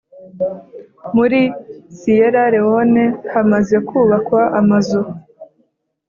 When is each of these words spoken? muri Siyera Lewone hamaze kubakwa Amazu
muri 1.15 1.39
Siyera 1.97 2.41
Lewone 2.53 3.03
hamaze 3.33 3.75
kubakwa 3.87 4.41
Amazu 4.59 5.01